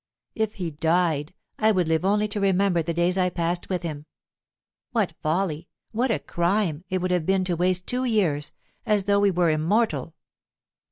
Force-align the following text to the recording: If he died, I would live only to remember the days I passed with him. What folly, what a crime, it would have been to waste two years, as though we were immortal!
If 0.33 0.55
he 0.55 0.71
died, 0.71 1.31
I 1.59 1.71
would 1.71 1.87
live 1.87 2.03
only 2.03 2.27
to 2.29 2.39
remember 2.39 2.81
the 2.81 2.91
days 2.91 3.19
I 3.19 3.29
passed 3.29 3.69
with 3.69 3.83
him. 3.83 4.07
What 4.93 5.13
folly, 5.21 5.67
what 5.91 6.09
a 6.09 6.17
crime, 6.17 6.83
it 6.89 7.01
would 7.03 7.11
have 7.11 7.27
been 7.27 7.43
to 7.43 7.55
waste 7.55 7.85
two 7.85 8.05
years, 8.05 8.51
as 8.83 9.03
though 9.03 9.19
we 9.19 9.29
were 9.29 9.51
immortal! 9.51 10.15